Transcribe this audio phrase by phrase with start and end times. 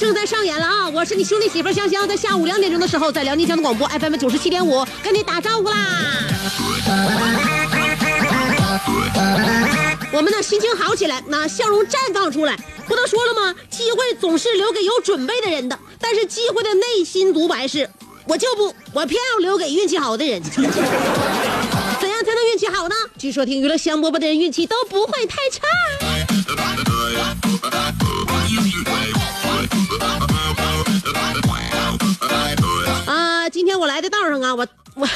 [0.00, 0.88] 正在上演了啊！
[0.88, 5.76] 我是你兄弟媳妇香香，在下午两点钟的时候，在辽宁交通广播 FM 九十七点五跟你打招呼啦。
[10.10, 12.56] 我们呢心情好起来，那笑容绽放出来。
[12.88, 13.54] 不都说了吗？
[13.68, 17.90] 机会总是留给有准备的人的，但是机会的内心独白是：
[18.24, 20.42] 我就不，我偏要留给运气好的人。
[22.00, 22.94] 怎样才能运气好呢？
[23.18, 25.60] 据说听娱乐香饽饽的人运气都不会太差。
[33.06, 35.08] 啊，今天我来的道上啊，我我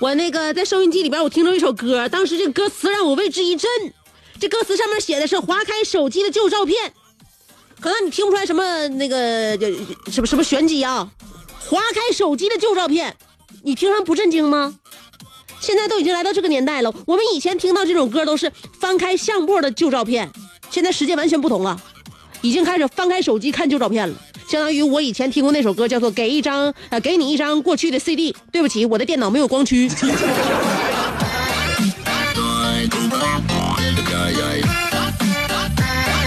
[0.00, 3.70] 我那个在收音机里边，我听着一首歌，当时这歌词让我为之一震。
[4.40, 6.92] 这歌词上面写的是划开手机的旧照片，
[7.80, 9.56] 可能你听不出来什么那个
[10.10, 11.08] 什么什么玄机啊？
[11.60, 13.16] 划开手机的旧照片，
[13.62, 14.74] 你平常不震惊吗？
[15.60, 20.30] 现在都已经来到这个年代了，我们以前听到这种歌都是翻开相簿的旧照片，
[20.70, 21.80] 现在时间完全不同了，
[22.44, 24.14] 已经开始翻开手机看旧照片了。
[24.46, 28.30] 相当于我以前听过那首歌，叫做《给一张呃给你一张过去的 CD》。
[28.52, 29.90] 对不起，我的电脑没有光驱。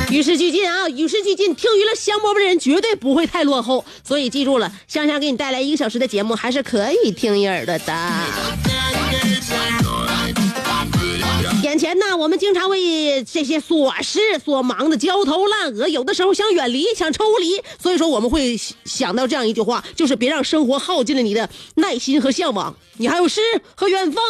[0.09, 3.85] 与时俱进啊，与时俱进，听娱乐香饽饽的人绝对不会太落后。
[4.03, 7.93] 所以记住了，香香给你带来一个小时的节目，还是可以听一耳朵的。
[12.17, 22.75] 我们经常为这些琐事所忙的焦头烂额，有的时候想远离，想抽离，所以说我们会想到这样一句话，就是别让生活耗尽了你的耐心和向往。
[22.97, 23.41] 你还有诗
[23.75, 24.23] 和远方，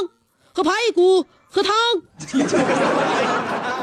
[0.52, 1.74] 和排骨和汤，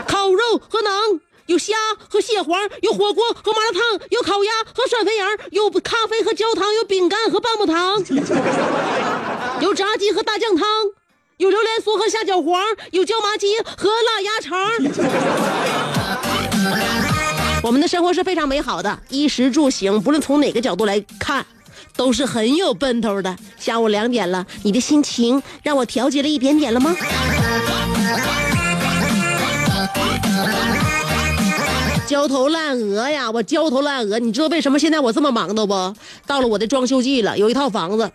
[0.07, 1.21] 烤肉和馕。
[1.47, 1.75] 有虾
[2.09, 8.03] 和蟹黄，有火锅和麻辣烫，有烤鸭和涮肥羊，有咖啡和焦糖，有饼干和棒棒糖，
[9.61, 10.67] 有炸鸡和大酱汤，
[11.37, 12.63] 有榴莲酥和虾饺黄，
[12.93, 14.71] 有椒麻鸡和辣鸭肠。
[17.61, 21.45] 我们的生活是非常美好的，衣食住行，不论从哪个角度来看，
[21.97, 23.37] 都是很有奔头的。
[23.59, 26.95] 下午两点了，你的心情让我调节了一点点了吗？
[32.07, 33.29] 焦头烂额呀！
[33.29, 35.95] 我焦头烂额，你知道为什么现在我这么忙的不？
[36.29, 38.09] 到了我的装修季了，有一套房子，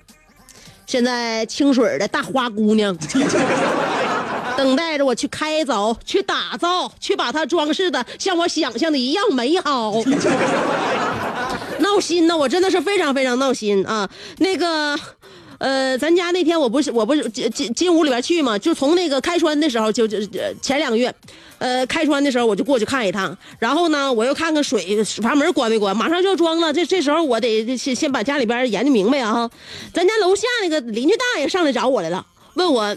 [0.90, 2.98] 现在清水的大花姑娘
[4.58, 9.94] 等待着我去开凿、去打造、去把它装饰的像我想象的一样美好。
[11.78, 12.36] 闹心呢！
[12.36, 14.10] 我真的是非常非常闹心啊！
[14.40, 15.00] 那个。
[15.60, 20.18] 呃，咱家那天我不是我不是进进进屋里边去嘛，就从那个开春的时候就就
[20.62, 21.14] 前两个月，
[21.58, 29.52] 呃，开春的时候我就过去看一趟，然后呢，我又看看水阀门关没关，马上就要装了，这这时候我得先先把家里边研究明白啊。
[29.94, 32.96] 咱家楼下那个邻居大爷上来找我来了，问我，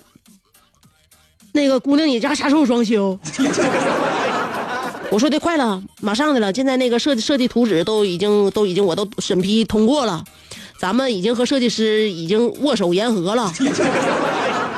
[1.51, 3.19] 那个姑娘你家啥时候装修？
[5.11, 10.25] 我说的快了，马上的了，现在那个设计设计图纸都已经都已经我都审批通过了。
[10.83, 13.53] 咱们已经和设计师已经握手言和了，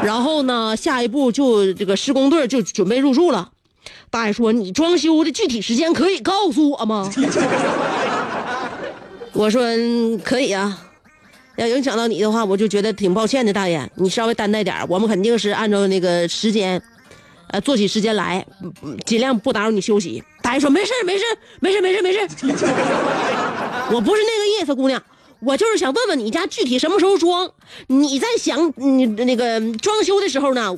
[0.03, 3.49] 然后呢，下一步就这个施工队就准备入住了。
[4.11, 7.11] 大爷说：“你装修的具体时间可以告诉我吗？”
[9.33, 9.63] 我说
[10.23, 10.79] ：“可以啊，
[11.57, 16.83] 要影响到你的话，我就觉得挺抱歉的，大爷，你稍微担待点我们肯定是按照那个时间，
[17.49, 18.45] 呃，作息时间来，
[19.07, 21.25] 尽量不打扰你休息。”大爷说：“没事，没事，
[21.61, 22.19] 没事，没事，没事，
[23.91, 25.03] 我不是那个意思，姑娘。”
[25.45, 27.51] 我就是想问问你家具体什么时候装？
[27.89, 30.77] 你在想你那个装修的时候呢？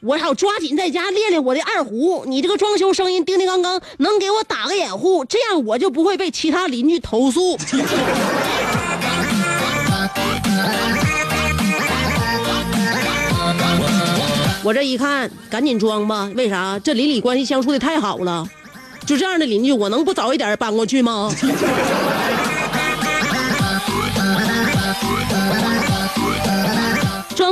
[0.00, 2.24] 我好抓紧在家练练我的二胡。
[2.26, 7.58] 你这个装修声音叮叮当当，能给我打个掩护，这样我就不会被其他邻居投诉。
[14.62, 16.30] 我这一看，赶紧装吧。
[16.36, 16.78] 为啥？
[16.78, 18.46] 这邻里关系相处的太好了，
[19.04, 21.34] 就这样的邻居，我能不早一点搬过去吗？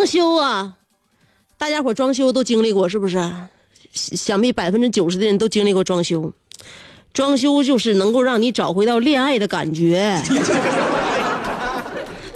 [0.07, 0.75] 装修啊，
[1.59, 3.19] 大家伙装修都经历过，是不是？
[3.93, 6.33] 想必百分之九十的人都经历过装修。
[7.13, 10.23] 装修就是能够让你找回到恋爱的感觉。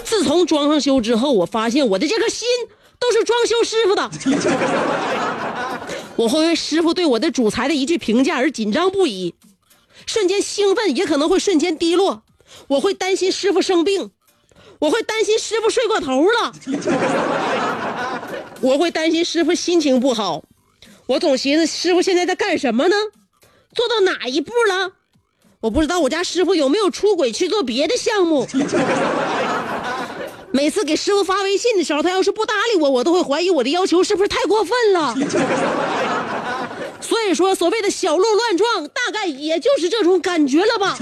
[0.02, 2.48] 自从装上修之后，我发现我的这颗心
[2.98, 4.10] 都是装修师傅的。
[6.16, 9.32] 我会为师傅对我的主材的一句评价而紧张不已，
[10.06, 12.24] 瞬间兴奋，也可能会瞬间低落。
[12.66, 14.10] 我会担心师傅生病，
[14.80, 16.52] 我会担心师傅睡过头了，
[18.60, 20.42] 我会担心师傅心情不好。
[21.06, 22.96] 我总寻思师傅现在在干什么呢？
[23.74, 24.92] 做到哪一步了？
[25.60, 28.48] 我不知道我家师傅有没有出轨去做别的项目。
[30.52, 35.14] 每次给师傅发微信的时候，他要是不搭理我，我都会怀疑我的要求是不是太过分了。
[37.00, 40.96] 所以说，所谓的小鹿乱撞，大概也就是这种感觉了吧。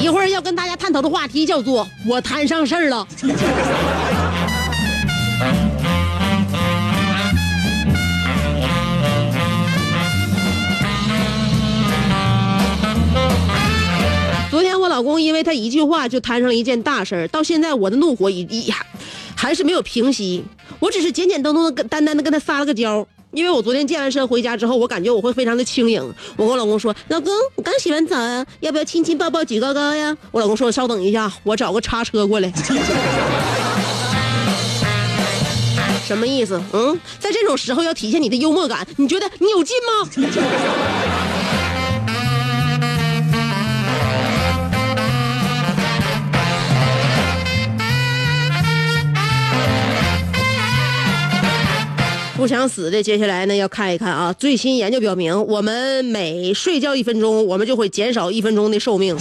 [0.00, 3.06] 一会儿要跟大家探讨的话题叫做“我摊上事儿了”。
[14.50, 18.86] 昨天我老公因为他一句话就摊上了一件大事儿，到现在我的怒火已已还
[19.36, 20.44] 还是没有平息。
[20.78, 26.02] 我只是简简单单的跟单单的跟他撒了个娇，因为我昨天健完身回家之后，我感觉我会非常的轻盈。
[26.36, 32.50] 我跟我老公说：“老公，我刚洗完澡啊，要不要亲亲抱抱举高高呀？”我老公说：“稍等一下，我找个叉车过来。
[36.06, 36.58] ”什么意思？
[36.72, 40.08] 嗯，在这种时候要体现你的幽默感，你觉得你有劲吗？
[52.38, 54.32] 不想死的，接下来呢要看一看啊。
[54.32, 59.16] 最新研究表明，我们每睡觉一分钟，我们就会减少一分钟的寿命。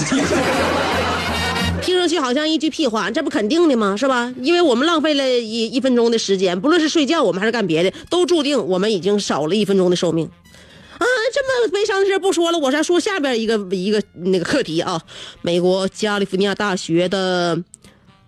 [1.81, 3.98] 听上去好像一句屁话，这不肯定的吗？
[3.98, 4.31] 是吧？
[4.40, 10.28] 因为我们浪费了一一分钟的时间，不论是睡觉，我们还是干别的，都注定我们已经少了一分钟的寿命。
[10.28, 15.02] 啊，这么悲伤的事不说了，我再说下边一个一个那个课题啊。
[15.42, 17.58] 美国加利福尼亚大学的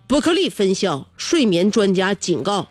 [0.08, 2.66] 伯克利分校睡眠专家警告。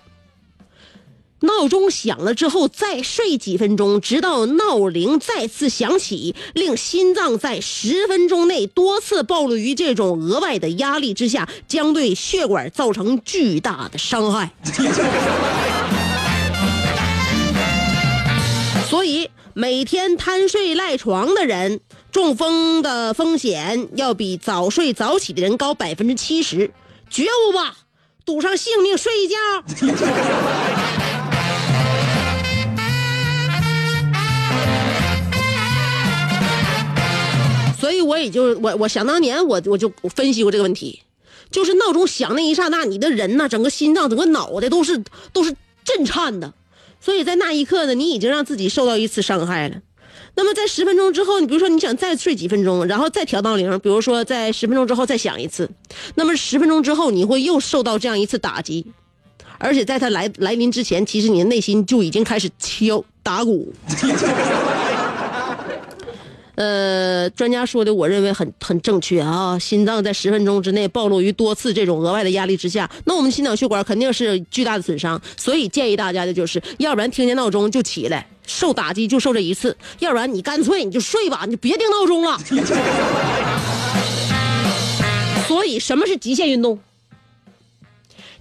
[1.41, 14.51] 闹钟响了之后，再睡几分钟，直到闹铃再次响起，令心脏在十分钟内多次暴露于这种额外的压力之下，将对血管造成巨大的伤害。
[18.89, 21.79] 所以，每天贪睡赖床的人，
[22.11, 26.71] 中风的风险要比早睡早起的人高百分之七十。
[27.09, 27.77] 觉悟吧，
[28.25, 29.37] 赌上性命睡一觉。
[37.99, 41.01] 以我也就我我想当年我我就分析过这个问题，
[41.51, 46.53] 就是闹钟响那一刹那，你的人呐，整个心脏、整个脑袋都是都是震颤的，
[47.01, 49.75] 所以在那一刻呢，你已经让自己受到一次伤害了。
[50.35, 55.69] 那么在十分钟之后，你比如说你想再睡几分钟，然后再调闹铃，比如说在十分钟之后再响一次，
[56.15, 58.85] 那么十分钟之后你会又受到这样一次打击，
[59.57, 63.73] 而且在它来来临之前，其实你的内心就已经开始敲打鼓。
[66.59, 69.57] 呃，专家说的，我认为很很正确啊。
[69.57, 75.21] 心脏在十分钟之内暴露于多次这种额外的压力之下，那我们心脑血管肯定是巨大的损伤。
[75.37, 82.37] 所以建议大家的就是，要不然听见闹钟就起来，受打击就受这一次；要不然你干脆你就睡吧，你就别定闹钟了。
[85.47, 86.77] 所以，什么是极限运动？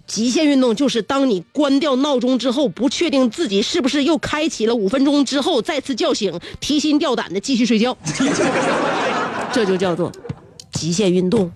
[0.09, 7.95] 极限运动就是当你关掉闹钟之后，不确定自己是不是又开启了五分钟之后再次叫醒，提心吊胆的继续睡觉，
[9.53, 10.11] 这就叫做
[10.73, 11.53] 极限运动。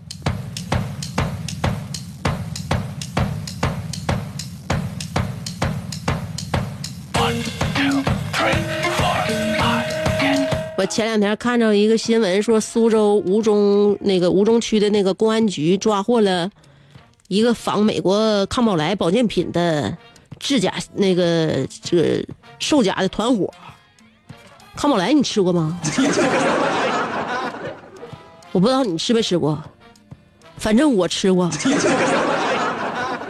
[10.76, 16.50] 我前两天看着一个新闻，说苏州吴中那个吴中区的那个公安局抓获了。
[17.28, 19.96] 一个仿美国康宝莱保健品的
[20.38, 22.24] 制假那个这个
[22.58, 23.52] 售假的团伙，
[24.76, 25.80] 康宝莱你吃过吗？
[28.52, 29.62] 我不知道你吃没吃过，
[30.58, 31.50] 反正我吃过。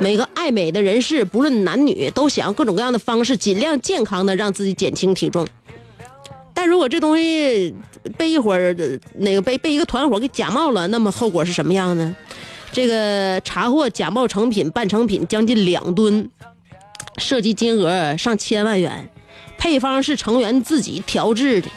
[0.01, 5.47] 每个爱美的人士，不论男女，都想要各种各样的方式，尽量健康的让自己减轻体重。
[6.53, 7.73] 但如果这东西
[8.17, 8.75] 被一伙儿
[9.15, 12.17] 那个被被一个团伙给假冒了，那么后果是什么样呢？
[12.73, 16.31] 这个查获假冒成品、半成品将近两吨，
[17.19, 19.11] 涉及金额上千万元，
[19.59, 21.69] 配方是成员自己调制的。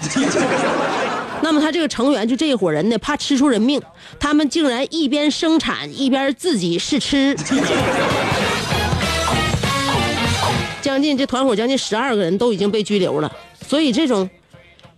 [1.44, 3.82] 那么他这个成员就这一伙人呢，怕吃出人命，
[4.18, 7.36] 他们竟然一边生产一边自己试吃。
[10.82, 13.30] 将近这团伙将近十二个人都已经被拘留了，
[13.68, 14.30] 所以这种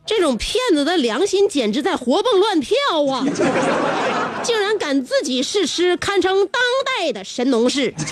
[0.06, 2.76] 这种骗子的良心简直在活蹦乱跳
[3.10, 3.26] 啊！
[4.44, 7.94] 竟然敢自己试吃，堪称当代的神农氏。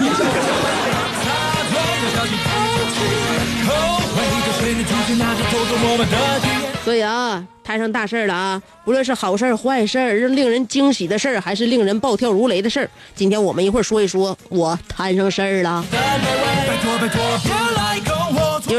[6.84, 8.62] 所以啊，摊上大事儿了啊！
[8.86, 15.84] 无论是好事儿、坏事儿，令人惊喜的事儿，还是令人暴跳如雷的事儿，今天我们一会儿说一说，我摊上事儿了。
[15.92, 17.10] 一会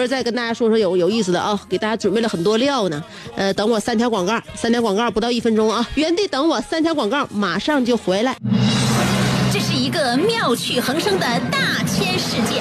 [0.07, 3.03] 再跟大家说说有有意思的啊，给大家准备了很多料呢。
[3.35, 8.37] 呃，等我三条广告，三条广告不到一分钟啊，原地等我三条广告，马上就回来。
[9.53, 12.61] 这是一个妙趣横生的大千世界。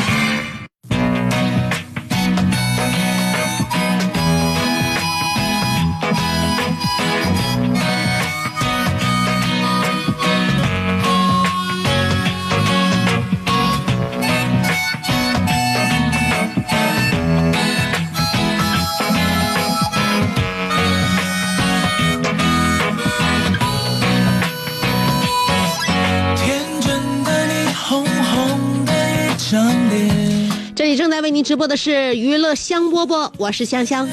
[31.43, 34.07] 直播的是娱乐香饽饽，我是香香。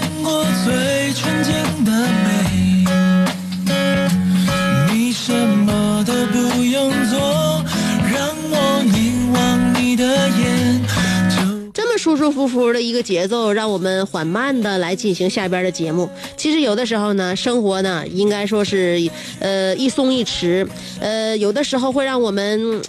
[11.75, 16.09] 这么舒舒服服的一个节奏，让我们缓慢的来进行下边的节目。
[16.37, 20.67] 其实有的时候呢，生活呢应该说是呃一松一弛，
[21.01, 22.81] 呃有的时候会让我们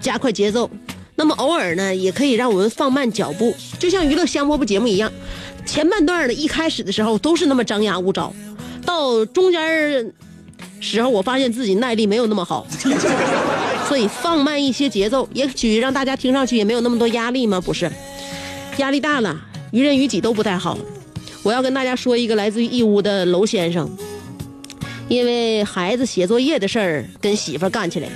[0.00, 0.70] 加快节奏，
[1.22, 5.08] 那么偶尔呢也可以让我们放慢脚步，就像娱乐香饽饽节目一样，
[5.64, 8.34] 前半段的一开始的时候都是那么张牙舞爪，
[8.84, 10.12] 到中间
[10.80, 12.66] 时候我发现自己耐力没有那么好。
[13.86, 17.60] 所以放慢一些节奏，也许让大家听上去也没有那么多压力吗？
[17.60, 17.88] 不是，
[18.78, 20.76] 压力大了，于人于己都不太好。
[21.44, 23.88] 我要跟大家说一个来自于义乌的娄先生，
[25.06, 28.14] 因为孩子写作业的事儿跟媳妇干起来了。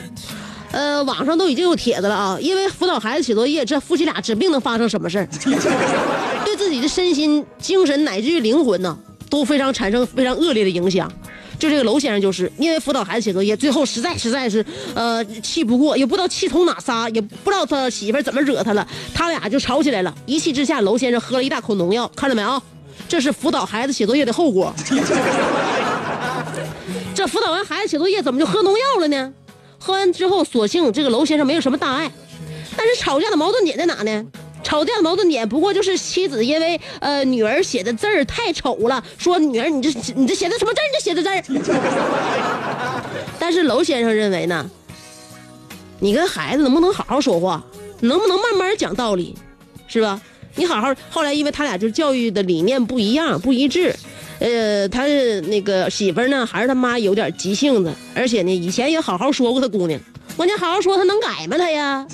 [0.72, 5.28] 呃，网上都已经有帖子了啊，因为辅导孩子写作业，这夫妻俩指不定能发生什么事儿，
[6.44, 8.98] 对自己的身心、精神乃至于灵魂呢，
[9.30, 11.10] 都非常产生非常恶劣的影响。
[11.58, 14.62] 就这个娄先生，就是因为辅导孩子写作业，最后实在实在是，
[14.94, 20.14] 呃，气不过，也不知道气从哪撒，也不知道他媳妇儿怎么惹他了，他俩就吵起来了。
[20.26, 22.60] 一气之下，娄先生喝了一大口农药，看到没啊？
[23.08, 24.74] 这是辅导孩子写作业的后果。
[27.14, 29.32] 这辅导完孩子写作业，怎么就喝农药了呢？
[29.86, 32.10] 喝完之后，所幸这个娄先生没有什么大碍，
[32.76, 34.26] 但是吵架的矛盾点在哪呢？
[34.64, 40.84] 吵架的矛盾点不过就是妻子因为呃女儿写的字儿太丑了，说女儿你这你这写的什么字儿？
[40.90, 43.02] 你这写的字儿。
[43.38, 44.68] 但是娄先生认为呢，
[46.00, 47.64] 你跟孩子能不能好好说话，
[48.00, 49.36] 能不能慢慢讲道理，
[49.86, 50.20] 是吧？
[50.56, 50.92] 你好好。
[51.10, 53.94] 后来因为他俩就是教育的理念不一样，不一致。
[54.38, 55.06] 呃，他
[55.48, 59.98] 那个媳妇儿呢，还是他妈有点急性子，而且呢，以前也好好说过他姑娘，
[60.36, 61.56] 关键好好说，他能改吗？
[61.56, 62.06] 他呀，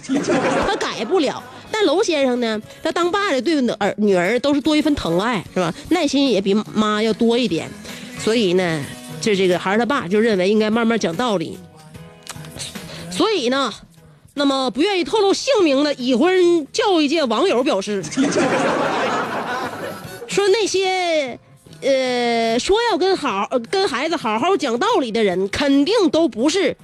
[0.66, 1.42] 他改不了。
[1.72, 5.74] 但娄先生呢，他当爸的对儿女儿都是多一份疼爱，是吧？
[5.88, 7.68] 耐心也比妈要多一点，
[8.20, 8.84] 所以呢，
[9.20, 11.58] 就这个孩儿他爸就认为应该慢慢讲道理。
[13.10, 13.72] 所以呢，
[14.34, 18.00] 那么不愿意透露姓名的已婚教育界网友表示，
[20.28, 21.36] 说那些。
[21.82, 26.76] 呃，说要跟好跟孩子好好讲道理的人，肯定都不是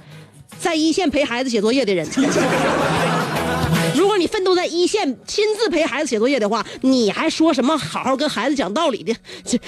[0.59, 2.07] 在一线陪孩子写作业的人。
[3.95, 9.15] 如果你奋斗在一线，亲自陪孩子写作业的话，你还说什么好好跟孩子讲道理的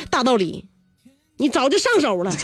[0.09, 0.65] 大道理？
[1.37, 2.31] 你早就上手了。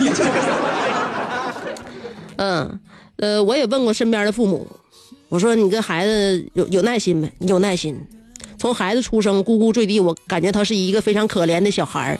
[2.37, 2.79] 嗯，
[3.17, 4.65] 呃，我也问过身边的父母，
[5.29, 7.31] 我说你跟孩子有有耐心没？
[7.41, 7.99] 有耐心，
[8.57, 12.19] 从孩子出生咕咕坠地，我感觉他是一个非常可怜的小孩儿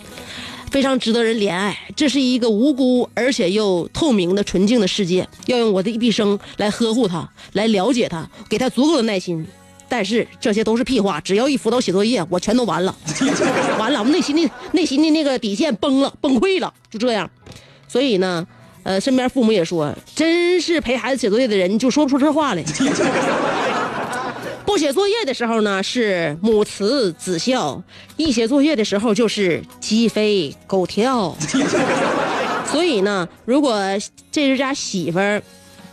[0.78, 1.76] 非常值得人怜爱。
[1.96, 9.44] 这是一个无辜而且又透明的纯净的世界，要用我的一毕生来呵护他，来了解他，给他足够的耐心。
[9.90, 12.96] 但是这些都是屁话，只要一辅导写作业，我全都完了，
[13.80, 17.28] 完了，我内心的内心的那个底线崩了，崩溃了，就这样。
[17.88, 18.46] 所以呢，
[18.84, 22.64] 呃，身边父母也说，真是陪孩子写作业的人就说不出这话来。
[24.68, 27.82] 不写作业的时候呢是母慈子孝，
[28.18, 31.34] 一写作业的时候就是鸡飞狗跳。
[32.70, 33.82] 所以呢，如果
[34.30, 35.42] 这是家媳妇儿。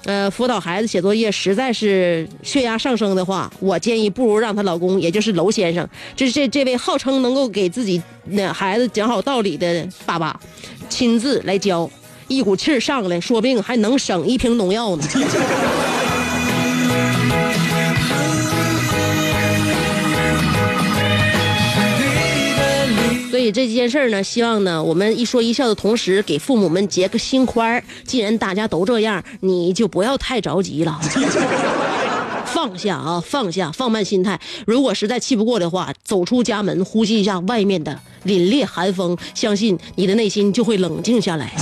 [0.07, 10.39] 呃，辅导孩子写作业实在是血压上升的话，我建议不如让她老公，也就是娄先生，就是这这位号称能够给自己那孩子讲好道理的爸爸，
[10.91, 11.89] 亲自来教，
[12.29, 15.05] 一股气儿上来，说不定还能省一瓶农药呢。
[23.45, 27.85] 以这件事儿呢，希望呢，我们一说一笑的同时，给父母们结个心宽儿。
[28.05, 30.99] 既然大家都这样，你就不要太着急了，
[32.47, 34.41] 放下啊，放下，放慢心态。
[34.67, 41.53] 如果实在气不过的话，走出家门，呼吸一下外面的凛冽寒风，相信你的内心就会冷静下来。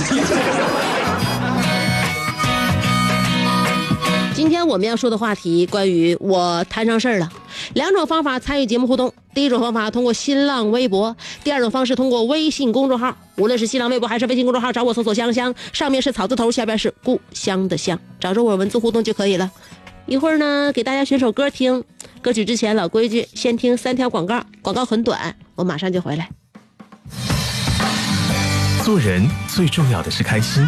[4.43, 7.31] 今天我们要说的话题，关于我摊上事儿了。
[7.75, 13.15] 两种方法参与节目互动：第一种方法通过新浪微博，第二种方式通过微信公众号。
[13.37, 19.49] 无论是新浪微博还是微信公众号，找我搜索“香香”，上面是草字头，下边是故乡的乡，找着我文字互动就可以了。
[20.07, 21.81] 一会儿呢，给大家选首歌听。
[22.21, 26.29] 歌曲之前老规矩，先听三条广告，广告很短，我马上就回来。
[28.83, 30.67] 做人最重要的是开心，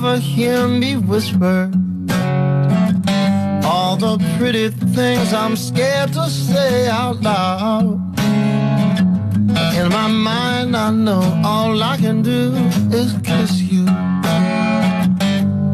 [0.00, 1.68] Never hear me whisper.
[3.64, 7.98] All the pretty things I'm scared to say out loud.
[9.78, 12.52] In my mind, I know all I can do
[12.96, 13.86] is kiss you.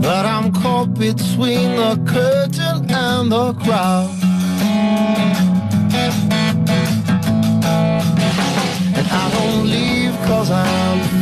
[0.01, 4.11] But I'm caught between the curtain and the crowd.
[8.97, 11.14] And I don't leave cause I'm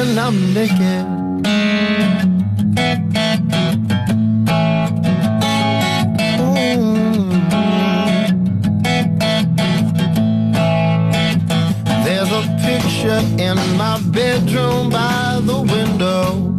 [0.00, 1.06] skin, I'm naked.
[12.04, 16.56] There's a picture in my bedroom by the window,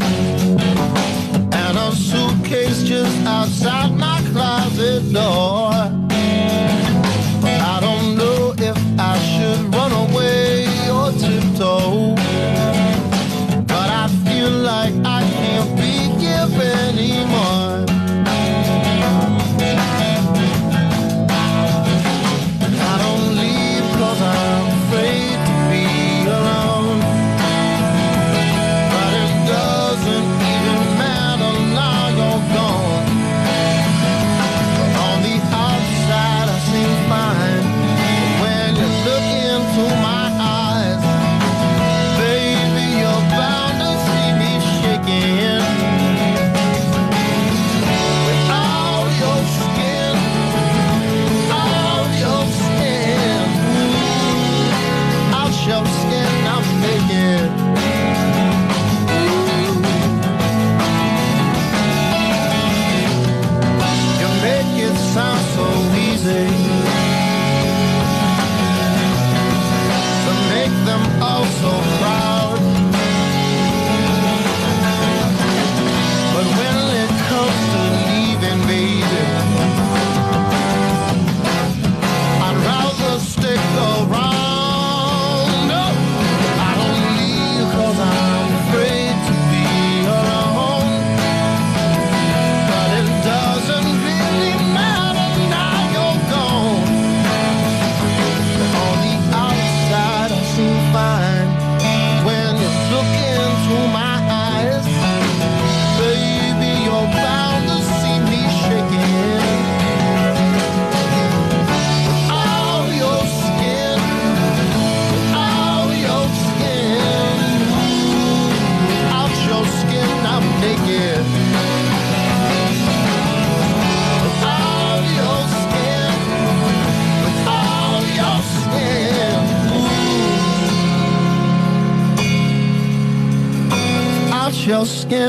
[1.53, 5.60] and a suitcase just outside my closet door.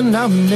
[0.03, 0.51] Umum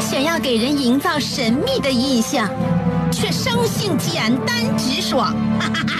[0.00, 2.48] 想要给人营造神秘的印象，
[3.10, 5.99] 却生性简单直爽，哈哈哈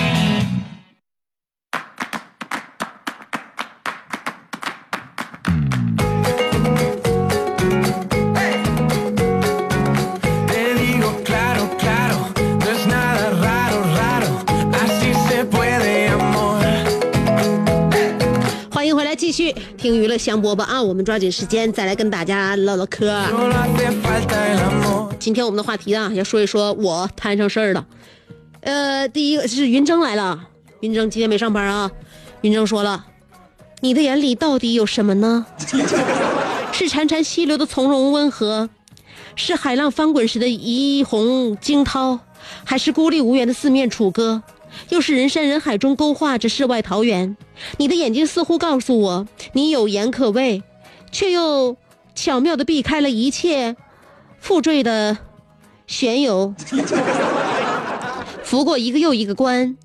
[19.77, 20.81] 听娱乐香饽饽啊！
[20.81, 23.23] 我们抓紧时间再来跟大家唠唠嗑。
[25.19, 27.85] 今天我们的话题啊，要说一说我摊上事儿了。
[28.61, 30.47] 呃，第一个是云峥来了，
[30.81, 31.91] 云峥今天没上班啊。
[32.41, 33.05] 云峥说了，
[33.81, 35.45] 你的眼里到底有什么呢？
[36.73, 38.69] 是潺潺溪流的从容温和，
[39.35, 42.19] 是海浪翻滚时的怡红惊涛，
[42.63, 44.41] 还是孤立无援的四面楚歌？
[44.89, 47.35] 又是人山人海中勾画着世外桃源。
[47.77, 50.63] 你的眼睛似乎告诉我，你有言可畏，
[51.11, 51.77] 却又
[52.15, 53.75] 巧妙地避开了一切
[54.39, 55.17] 负坠的
[55.87, 56.53] 悬游，
[58.43, 59.77] 拂过一个又一个关。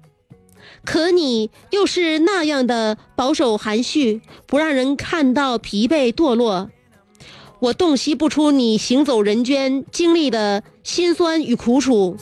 [0.85, 6.71] 可你又是那样的保守含蓄，不让人看到疲惫堕落。
[7.59, 12.17] 我洞悉不出你行走人间经历的辛酸与苦楚。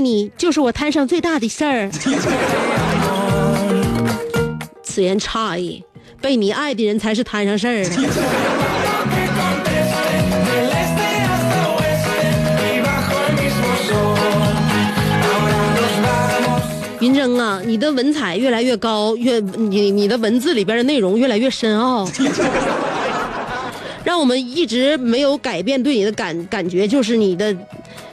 [0.00, 1.90] 爱你就是我摊上最大的事儿。
[4.82, 5.84] 此言差矣，
[6.22, 7.90] 被你爱的人才是摊上事儿的。
[7.90, 7.98] del
[10.72, 12.16] este hasta oeste
[12.64, 14.16] y bajo el mismo sol.
[15.28, 16.62] Ahora nos vamos.
[17.00, 22.08] 云峥啊，你的文采越来越高，越你你的文字里边的内容越来越深奥，
[24.02, 27.54] 让我们一直没有改变对你的感感觉，就是你的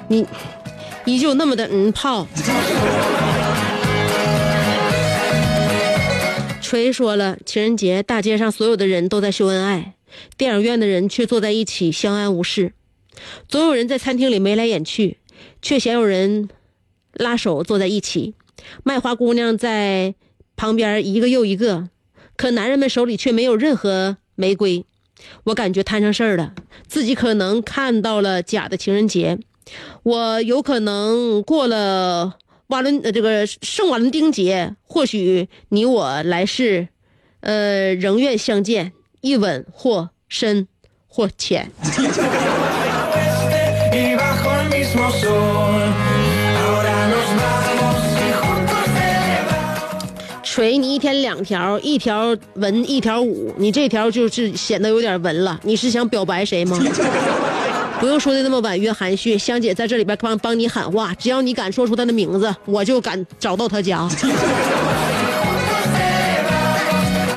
[0.10, 0.26] 你
[1.08, 2.28] 依旧那么的嗯泡。
[6.62, 9.94] 锤说了，情人节大街上所有的人都在秀恩爱，
[10.38, 12.74] 电影院的人却坐在一起相安无事，
[13.48, 15.20] 总有人在餐厅里眉来眼去，
[15.62, 16.50] 却鲜有人
[17.14, 18.34] 拉手坐在一起。
[18.84, 20.14] 卖花姑娘在
[20.58, 21.88] 旁边一个又一个，
[22.36, 24.86] 可男人们手里却没有任何玫瑰。
[25.46, 26.54] 我感觉摊上事儿了，
[26.86, 29.40] 自己可能看到了假的情人节，
[30.04, 32.36] 我有可能过了
[32.68, 36.88] 瓦伦呃这个圣瓦伦丁节，或许你我来世，
[37.42, 40.68] 呃仍愿相见，一吻或深
[41.08, 41.72] 或浅。
[50.44, 55.60] 锤你一天两条，一条文一条武，你这条就是显得有点文了。
[55.62, 56.76] 你是想表白谁吗？
[58.00, 64.08] 不用说的那么婉约含蓄，香姐在这里边帮帮你喊话，只要你敢说出他的名字，我就敢找到他家。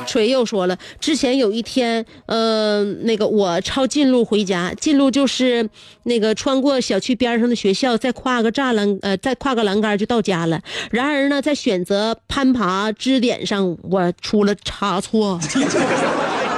[0.07, 5.69] 锤又说了，之前有一天，呃，那个我抄近路回家，近路就是
[6.03, 10.59] 那个穿过小区边上的学校，再跨个栅栏，呃，再跨个栏杆就到家了。
[10.91, 15.39] 然而呢，在选择攀爬支点上，我出了差错。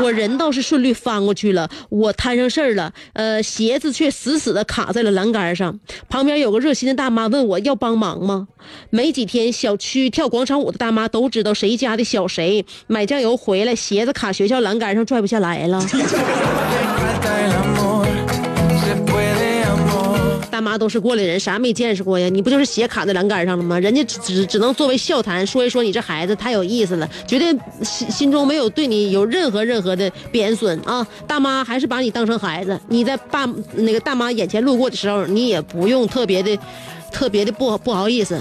[0.01, 5.79] 我人倒是顺利翻过去了，我摊上事儿了，呃，鞋子却死死的卡在了栏杆上。
[6.10, 8.47] 旁边有个热心的大妈问我要帮忙吗？
[8.89, 15.79] 没几天，小区跳广场舞的大妈都知道谁家的小谁买酱油回来，鞋子卡学校栏杆上拽不下来了。
[20.53, 22.29] 大妈都是过来人，啥没见识过呀？
[22.29, 23.79] 你不就是鞋卡在栏杆上了吗？
[23.79, 31.07] 人家只只能作为笑谈，说一说你这孩子太有意思了，绝对心心中没有对你有任何任何的贬损啊！
[31.25, 36.55] 大妈还是把你当成孩子，你在爸那个大妈眼前路过的时候，你也不用特别的
[37.11, 38.39] 特别的不不好意思。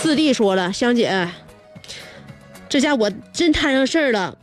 [0.00, 1.28] 四弟说了，香姐，
[2.68, 4.36] 这下我真摊上事儿了。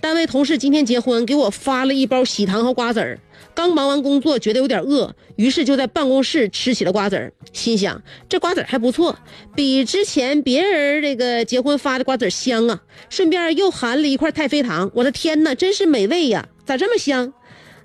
[0.00, 3.18] 单位同事今天结婚，给我发了一包喜糖和瓜子儿。
[3.56, 7.32] 刚忙完工作，觉得有点饿，于是就在办公室吃起了瓜子儿。
[7.54, 9.18] 心想这瓜子儿还不错，
[9.54, 12.82] 比之前别人这个结婚发的瓜子儿香啊。
[13.08, 16.46] 顺便又含了一块太妃糖，我的天哪，真是美味呀！
[16.66, 17.32] 咋这么香？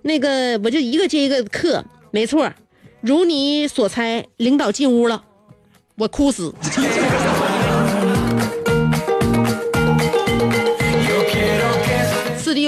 [0.01, 2.51] 那个我就一个接一个嗑，没错，
[2.99, 5.23] 如你所猜，领导进屋了，
[5.95, 6.53] 我哭死。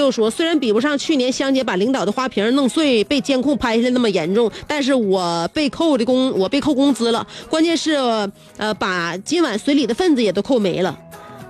[0.04, 7.26] 就说，虽然比不上去年香姐把领导的花瓶弄碎被监控拍下来那么严重，但是我被扣的工，我被扣工资了。
[7.48, 7.92] 关键是，
[8.58, 10.94] 呃，把今晚随礼的份子也都扣没了。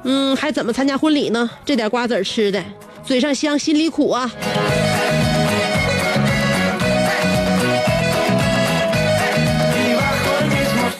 [0.04, 1.50] 嗯，还怎么参加婚礼呢？
[1.64, 2.64] 这点瓜子吃的，
[3.04, 4.30] 嘴上香，心里苦啊。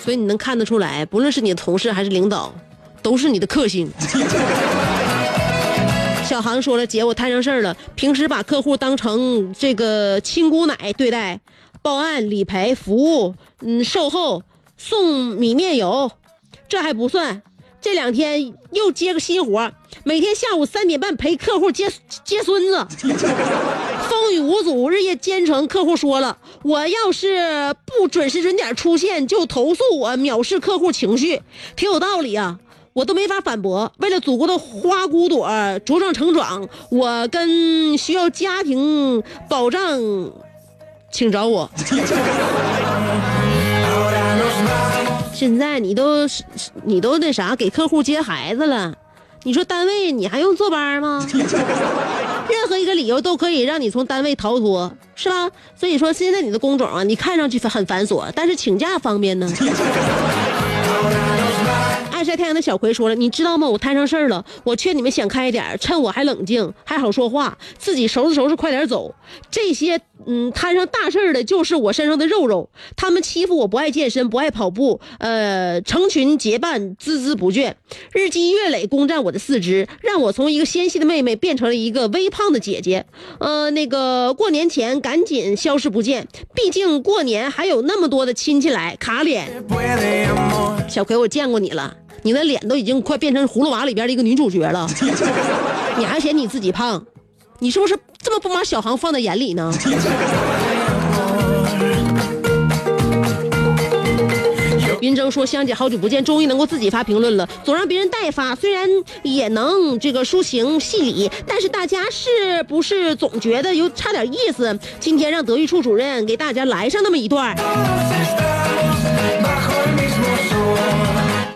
[0.02, 2.52] 所以你能看得出来，不论是你的同事还是领导，
[3.00, 3.88] 都是你的克星。
[6.24, 7.76] 小航说了：“姐，我摊上事儿了。
[7.94, 11.40] 平时把客户当成这个亲姑奶对待，
[11.82, 14.42] 报案、理赔、服务，嗯，售后、
[14.78, 16.10] 送米面油，
[16.66, 17.42] 这还不算。
[17.82, 19.70] 这两天又接个新活，
[20.04, 21.92] 每天下午三点半陪客户接
[22.24, 22.86] 接孙子，
[24.08, 25.68] 风雨无阻，日夜兼程。
[25.68, 31.42] 客户说了，我要是不准时准点出现，就投诉我藐视客户情绪，
[31.76, 32.58] 挺有道理啊。”
[32.94, 33.92] 我都没法反驳。
[33.98, 35.46] 为了祖国的花骨朵
[35.84, 39.80] 茁壮成长，我跟需要家庭保障，
[41.10, 41.70] 请找我。
[45.34, 46.26] 现在你都
[46.84, 48.94] 你都那啥给客户接孩子了，
[49.42, 51.26] 你说单位你还用坐班吗？
[52.48, 55.50] 任何一个理由都可以让你从单位逃脱，是吧？
[55.74, 59.52] 所以说现在你的工种啊，你看上去很繁琐，但是请假方便呢。
[62.24, 63.68] 爱晒太阳的小葵说了：“你知道吗？
[63.68, 64.42] 我摊上事儿了。
[64.64, 69.14] 我劝你们想开一点，趁我还冷静，还好说话，自己收拾收拾，快点走。
[69.50, 72.70] 这些嗯，摊上大事儿的，就是我身上的肉肉。
[72.96, 77.74] 他们欺负我不爱健身，不爱跑步，呃，成群结伴，孜孜不倦，
[78.14, 83.04] 日积月累攻占我的四肢，让我从一个纤细的妹妹变成了一个微胖的姐姐。
[83.38, 89.62] 呃，那个过年前赶紧消失不见，毕竟过年还有那么多的亲戚来卡脸。
[90.88, 94.88] 小葵，我见过你了。”你的脸都已经快变成《葫芦娃》里边的一个女主角了，
[95.98, 97.04] 你还嫌你自己胖？
[97.58, 99.70] 你是不是这么不把小航放在眼里呢？
[105.02, 107.46] 云峥说：“香姐，好久不见，终于能够自己发评论了。
[107.62, 108.88] 总让别人代发，虽然
[109.22, 114.78] 也能这个抒情戏理，但是大家是不是总觉得有差点意思？
[114.98, 117.54] 今天让德育处主任给大家来上那么一段。”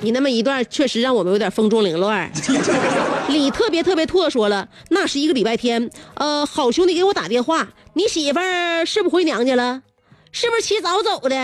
[0.09, 2.33] 你那么一段确实让我们有点风中凌乱。
[3.29, 9.83] 李特别特别特说了，那是一个礼拜天，呃，好兄弟给我打电话，你媳妇儿是不回娘家了？
[10.33, 11.37] 是不是起早走的？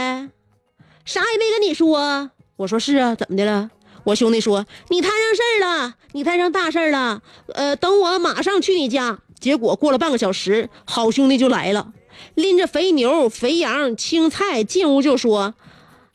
[1.04, 2.30] 啥也没跟你说。
[2.56, 3.68] 我说是啊，怎么的了？
[4.04, 7.20] 我兄弟说你摊上事儿了，你摊上大事儿了。
[7.48, 9.18] 呃，等我马上去你家。
[9.38, 11.92] 结果过了半个小时，好兄弟就来了，
[12.34, 15.54] 拎着肥牛、肥羊、青菜进屋就说：“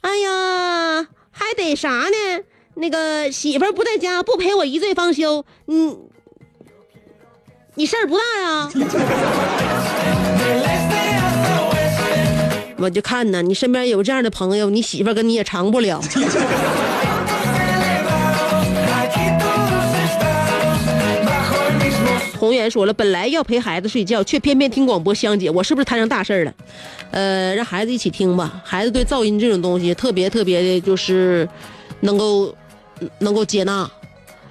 [0.02, 1.10] 哎呀。”
[1.40, 2.44] 还得啥呢？
[2.76, 5.46] 那个媳妇不在家，不陪我一醉方休。
[5.66, 5.98] 你
[7.76, 8.70] 你事儿不大呀？
[12.78, 16.02] 我就看呢，你身边有这样的朋友，你媳妇跟你也长不了。
[22.40, 25.14] 红源说了，本来要陪孩子睡觉，却偏偏听广播。
[25.14, 26.54] 香姐，我是不是摊上大事儿了？
[27.12, 28.62] 呃，让孩子一起听吧。
[28.64, 31.46] 孩子对噪音这种东西特别特别的，就是
[32.00, 32.56] 能够
[33.20, 33.92] 能够接纳。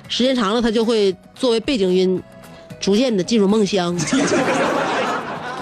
[0.07, 2.22] 时间长了，他就会作为背景音，
[2.79, 3.98] 逐渐的进入梦乡。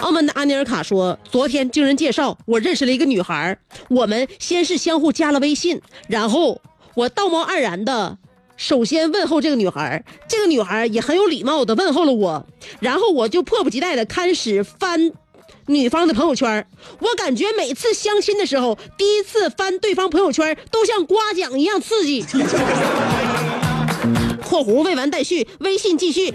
[0.01, 3.57] 澳门的阿尼尔卡说，昨天经人介绍，我认识了一个女孩。
[3.89, 6.61] 我们先是相互加了微信，然后
[6.95, 8.19] 我道貌岸然的。
[8.57, 12.47] 首先问候这个女孩，这个女孩也很有礼貌的问候了我，
[12.81, 15.13] 然后我就迫不及待的开始翻
[15.67, 16.67] 女方的朋友圈。
[17.01, 22.25] 我感觉每次相亲的时候，第一次翻对方朋友圈都像刮奖一样刺激。
[24.43, 26.33] （括弧未完待续，微信继续。）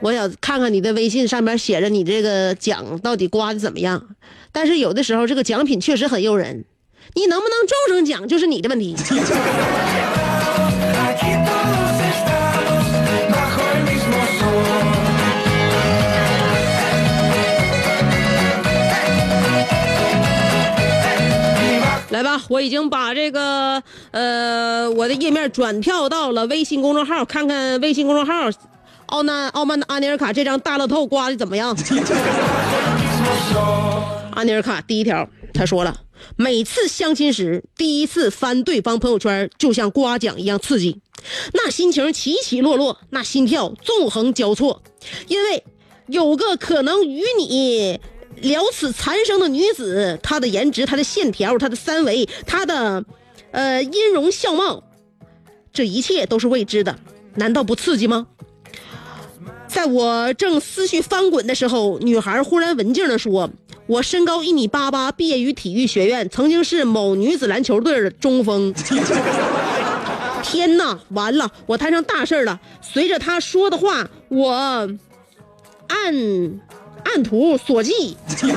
[0.00, 4.06] 我想看看你的微信上面写着你这个奖到底刮的怎么样，
[4.52, 6.64] 但是有的时候这个奖品确实很诱人，
[7.14, 8.94] 你能不能中上奖就是你的问题。
[22.18, 28.32] 来吧，我已经把这个呃我的页面转跳到了微信公众号，看看微信公众号
[29.06, 31.72] 奥南奥曼的阿尼尔卡这张大乐透刮的怎么样？
[34.34, 36.00] 阿尼尔卡第一条，他说了，
[36.34, 41.00] 每次相亲时，第一次翻对方朋友圈，就像刮奖一样刺激，
[41.52, 44.82] 那心情起起落落，那心跳纵横交错，
[45.28, 45.62] 因为
[46.08, 48.00] 有个可能与你
[48.42, 53.04] 了此残生的女子，她的颜值、她的线条、她的三围、她的
[53.50, 54.82] 呃音容相貌，
[55.72, 56.98] 这一切都是未知的，
[57.34, 58.26] 难道不刺激吗？
[59.66, 63.50] 在我正思绪翻滚的时候，女孩忽然文静地说
[63.86, 68.72] ：“我身高一米八八，毕业于体育学院，曾经是某女子篮球队的中锋。
[70.42, 72.58] ”天哪，完了，我摊上大事儿了。
[72.80, 74.52] 随着她说的话，我
[75.88, 76.14] 按
[77.08, 78.14] 按图索骥，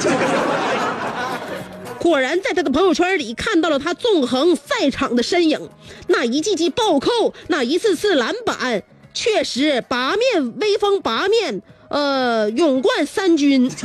[1.97, 5.69] 果然在他的朋友圈里看到了他纵横赛场的身影，
[6.07, 8.83] 那一记记暴扣，那一次次篮板，
[9.13, 13.71] 确实八面威风八面，呃，勇冠三军。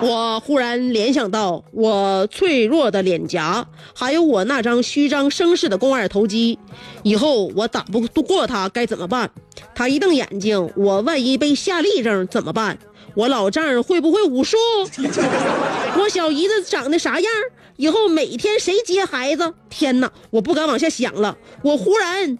[0.00, 6.58] 我忽然联想到我脆弱的脸颊，还有我那张虚张声势的肱二头肌，
[7.02, 9.30] 以后我打不过他该怎么办？
[9.74, 12.78] 他一瞪眼睛，我万一被下立正怎么办？
[13.14, 14.56] 我老丈人会不会武术？
[15.98, 17.32] 我小姨子长得啥样？
[17.76, 19.54] 以后每天谁接孩子？
[19.68, 21.36] 天哪，我不敢往下想了。
[21.62, 22.38] 我忽然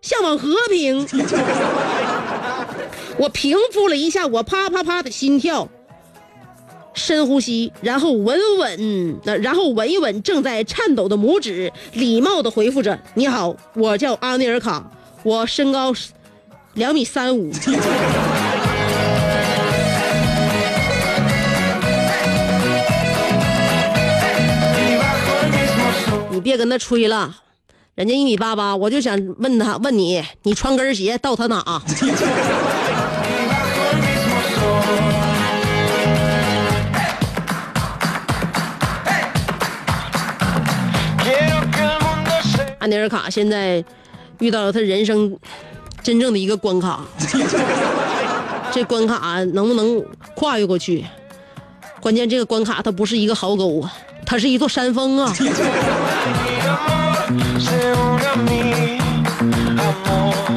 [0.00, 1.06] 向往和平。
[3.18, 5.68] 我平复了一下我啪啪啪的心跳，
[6.94, 14.90] 深呼吸，然后稳稳，的然后稳一稳正在颤抖的拇指，礼貌的回复着：“你好，我叫阿内尔卡，
[15.22, 15.92] 我身高
[16.74, 17.52] 两米三五。”
[26.40, 27.36] 别跟他吹了，
[27.94, 31.82] 人家一米八八，我就想问他，问你，你穿跟鞋到他哪？
[42.78, 43.84] 安尼尔卡现在
[44.38, 45.38] 遇到了他人生
[46.02, 47.04] 真正的一个关卡，
[48.72, 50.02] 这关卡能不能
[50.34, 51.04] 跨越过去？
[52.00, 53.92] 关键这个关卡它不是一个壕沟啊，
[54.24, 55.32] 它是一座山峰啊。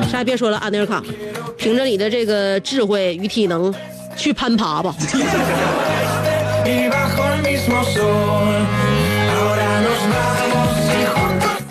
[0.09, 1.03] 啥也别说了，阿尼尔卡，
[1.57, 3.73] 凭着你的这个智慧与体能，
[4.15, 4.95] 去攀爬吧。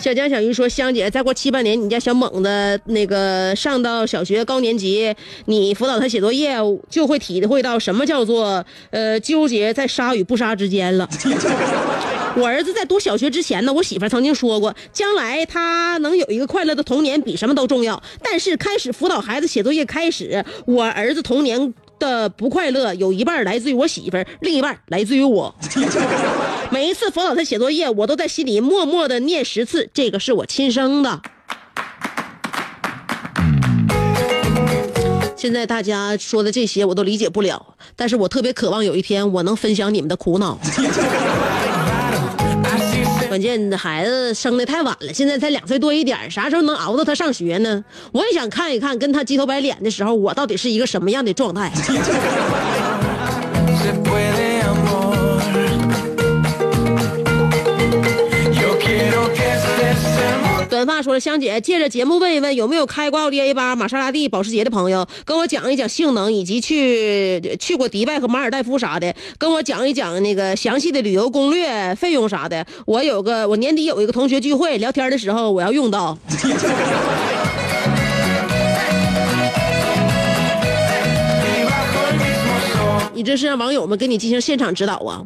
[0.03, 6.57] 小江小鱼说：“香姐，再过七八年，你家小猛子那个上到小学高年级，你辅导他写作业，
[6.90, 11.09] 就会体会到什么叫做呃纠结在杀与不杀之间了。
[12.34, 18.03] ”我儿子在读小学之前呢，我媳妇儿曾经说过，将来他能有一个快乐的童年比什么都重要。
[18.20, 25.55] 但是开始辅导孩子写作业开始，我儿子童年的不快乐有一半来自于我媳妇儿，另一半来自于我。
[26.73, 31.20] 每一次辅导他写作业，我都在心里默默的念十次：“这个是我亲生的。”
[35.37, 40.59] 现在大家说的这些我都理解不了，但是我特别渴望有一天我能分享你们的苦恼。
[43.29, 47.85] 关键孩子生的太晚了，现在才两岁多一点，啥时候能熬到他上学呢？
[48.12, 51.70] 我也想看一看跟他鸡头白脸的时候，我到底是一个什么样的状态。
[60.85, 72.66] 短发说了，香姐，借着节目问一问，有没有开过奥迪 A 八、玛莎拉蒂、保时捷的朋友，跟我讲一讲性能，以及去去过迪拜和马尔代夫啥的，跟我讲一讲那个详细的旅游攻略、费用啥的。
[72.85, 76.18] 我有个，我年底有一个同学聚会，聊天的时候我要用到。
[83.14, 85.22] 你这是让网友们给你进行现场指导啊？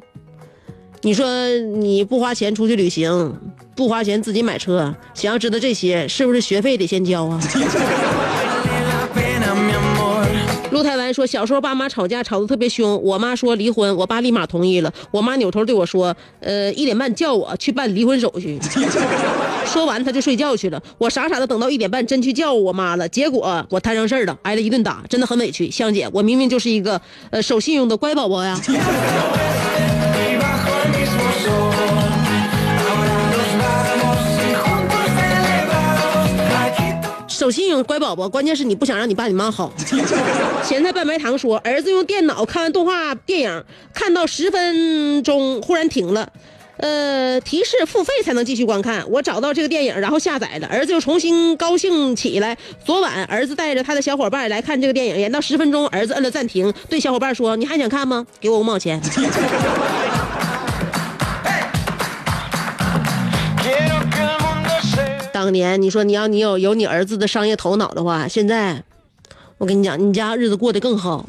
[1.02, 3.36] 你说你不花钱出去旅行，
[3.76, 7.40] 不花钱自己买车，想要知道这些，是不是学费得先交啊.
[10.72, 14.92] 陆台湾说，小时候爸妈吵架吵得特别凶，我妈说离婚，我爸立马同意了。
[15.10, 18.58] 我妈扭头对我说：“呃，一点半叫我去办离婚手续。
[19.64, 20.82] ”说完他就睡觉去了。
[20.98, 25.70] 我傻傻的等到一点半，真去叫我妈了，结果我摊上事儿了，挨了一顿打，真的很委屈。
[25.70, 28.60] 香姐，我明明就是一个呃守信用的乖宝宝呀。
[37.46, 39.72] 守信用乖宝宝，关键是你不想让你爸你妈好。
[40.64, 46.28] 咸菜拌白糖说，儿子用电脑看完动画电影，看到十分钟忽然停了，
[46.78, 49.08] 呃，提示付费才能继续观看。
[49.08, 52.58] 我找到这个电影，然后下载了，儿子又重新高兴起来。
[52.84, 58.26] 昨晚儿子带着他的小伙伴来看这个电影，演到十分钟，儿子摁了暂停，对小伙伴说：“你还想看吗？
[58.40, 59.00] 给我五毛钱。”
[65.46, 68.82] 当年你说你要你有有你儿子的商业头脑的话，现在
[69.58, 71.24] 我跟你讲，你家日子过得更好。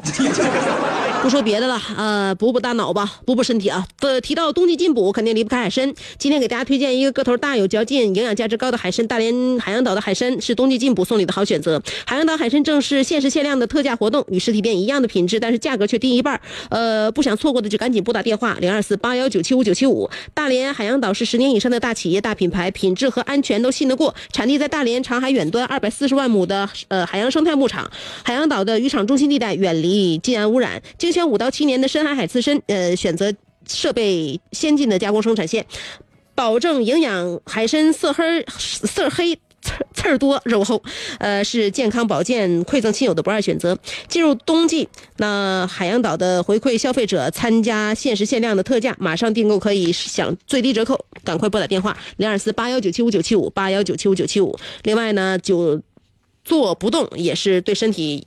[1.20, 3.86] 不说别的了，呃，补补大脑吧，补补身体啊。
[4.00, 5.92] 呃，提到冬季进补，肯定离不开海参。
[6.16, 9.06] 今天给大家推荐一个个头大、有嚼劲、营养价值高的海参。
[9.06, 11.82] 大连海洋岛的海参是冬季进补送礼的好选择。
[12.06, 16.40] 海洋岛海参正是限时限量的特价活动，与实体店一样的品质，但是价格却低一半。
[16.70, 20.08] 呃，不想错过的就赶紧拨打电话零二四八幺九七五九七五。
[20.32, 24.14] 大连海洋岛是十年以上的大企业、大品牌，品质和安全都信得过。
[24.32, 27.90] 产地在大连长海远端二百四十万亩的呃海洋生态牧场。
[28.22, 33.32] 海洋岛的渔场中心地带，远离近岸污染，精选五到七年的深海海刺参，呃，选择
[33.66, 35.64] 设备先进的加工生产线，
[36.34, 39.38] 保证营养海参色黑色黑。
[39.60, 40.80] 刺刺多肉厚，
[41.18, 43.76] 呃，是健康保健馈赠亲友的不二选择。
[44.06, 54.56] 进入冬季，那海洋岛的回馈消费者参加限时限量的特价，马上订购可以享最低折扣，赶快拨打电话零二四八幺九七五九七五八幺九七五九七五。
[54.84, 55.82] 另外呢，久
[56.44, 58.24] 坐不动也是对身体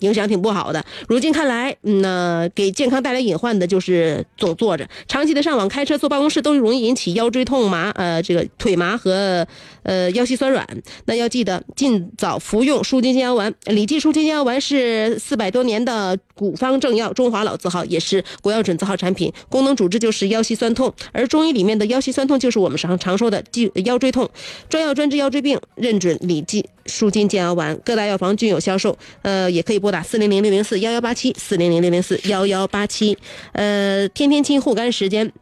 [0.00, 0.84] 影响挺不好的。
[1.08, 9.46] 如今看来，嗯，呢给健康带来隐患的就是总坐着，长期的上网、开车、坐办公室都容易引起腰椎痛麻、呃，这个腿麻和
[9.82, 10.66] 呃腰膝酸软。
[11.06, 13.54] 那要记得尽早服用舒筋健腰丸。
[13.66, 20.92] 李记舒筋健腰丸是四百多年的古方正药，中华老字号，也是国药准字号产品，功能主治就是腰膝酸痛。
[21.12, 23.42] 而中医里面的腰膝酸痛就是我们常常说的
[23.84, 24.28] 腰椎痛，
[24.68, 28.96] 专药专治腰椎病，认准李记舒筋健腰丸，各大药房均有销售。
[29.22, 33.16] 呃，也可以拨打四零零六零四幺幺八七四零零六零四幺幺八七。
[33.52, 35.32] 呃，天天清护肝时间。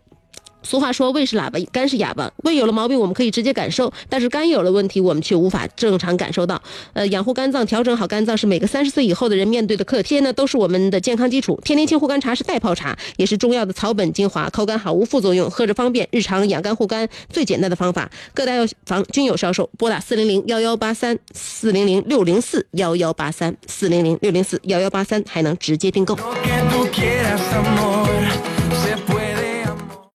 [0.65, 2.33] 俗话说，胃是喇叭，肝是哑巴。
[2.39, 6.61] 胃有了毛病，我们可以直接感受，但是肝有了问题，我们却无法正常感受到。
[6.95, 10.21] 呃，养护肝脏，调整好肝脏，是每个三十岁以后的人面对的课题。
[10.21, 11.61] 呢，都是我们的健康基础。
[11.65, 18.11] 天天清护肝茶是代泡茶，也是中药的草本精华，口感好，无副作用，喝着方便，日常养肝护肝最简单的方法。
[18.33, 26.17] 各大药房均有销售，拨打四零零幺幺八三四零零六零四幺幺八三四零零六零四幺幺八三，还能直接订购。